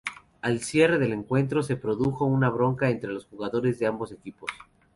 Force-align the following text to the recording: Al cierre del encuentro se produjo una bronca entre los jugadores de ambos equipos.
Al 0.41 0.61
cierre 0.61 0.97
del 0.97 1.13
encuentro 1.13 1.61
se 1.61 1.75
produjo 1.75 2.25
una 2.25 2.49
bronca 2.49 2.89
entre 2.89 3.13
los 3.13 3.27
jugadores 3.27 3.77
de 3.77 3.85
ambos 3.85 4.11
equipos. 4.11 4.49